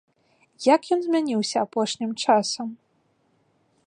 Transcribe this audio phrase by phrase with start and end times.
[0.75, 2.67] Як ён змяніўся апошнім часам?